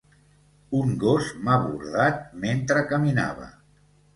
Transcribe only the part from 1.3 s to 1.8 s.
m'ha